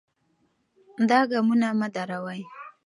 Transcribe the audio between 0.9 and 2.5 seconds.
دا ګامونه مه دروئ.